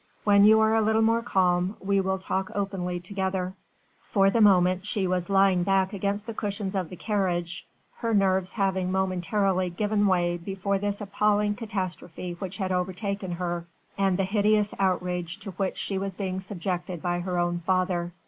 When 0.23 0.45
you 0.45 0.59
are 0.61 0.73
a 0.73 0.81
little 0.81 1.03
more 1.03 1.21
calm, 1.21 1.75
we 1.79 2.01
will 2.01 2.17
talk 2.17 2.49
openly 2.55 2.99
together." 2.99 3.53
For 4.01 4.31
the 4.31 4.41
moment 4.41 4.83
she 4.87 5.05
was 5.05 5.29
lying 5.29 5.61
back 5.61 5.93
against 5.93 6.25
the 6.25 6.33
cushions 6.33 6.73
of 6.73 6.89
the 6.89 6.95
carriage; 6.95 7.67
her 7.97 8.11
nerves 8.11 8.53
having 8.53 8.91
momentarily 8.91 9.69
given 9.69 10.07
way 10.07 10.37
before 10.37 10.79
this 10.79 11.01
appalling 11.01 11.53
catastrophe 11.53 12.35
which 12.39 12.57
had 12.57 12.71
overtaken 12.71 13.33
her 13.33 13.67
and 13.95 14.17
the 14.17 14.23
hideous 14.23 14.73
outrage 14.79 15.37
to 15.37 15.51
which 15.51 15.77
she 15.77 15.99
was 15.99 16.15
being 16.15 16.39
subjected 16.39 17.03
by 17.03 17.19
her 17.19 17.37
own 17.37 17.59
father. 17.59 18.11